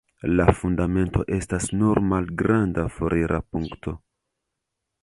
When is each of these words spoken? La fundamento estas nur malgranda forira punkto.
La 0.37 0.45
fundamento 0.61 1.25
estas 1.35 1.69
nur 1.83 2.01
malgranda 2.15 2.87
forira 2.99 3.43
punkto. 3.53 3.97